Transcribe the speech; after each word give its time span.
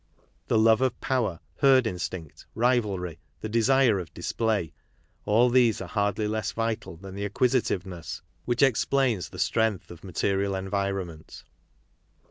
The 0.47 0.57
love 0.57 0.81
of 0.81 0.99
power, 0.99 1.39
herd 1.57 1.85
instinct, 1.85 2.47
rivalry, 2.55 3.19
the 3.41 3.49
desire 3.49 3.99
of 3.99 4.11
display, 4.15 4.73
all 5.25 5.47
these 5.51 5.79
are 5.79 5.85
hardly 5.87 6.27
less 6.27 6.53
vital 6.53 6.97
than 6.97 7.13
the 7.13 7.23
acquisitiveness 7.25 8.23
which 8.45 8.63
explains 8.63 9.29
the 9.29 9.37
strength 9.37 9.91
of 9.91 10.03
material 10.03 10.55
environment. 10.55 11.43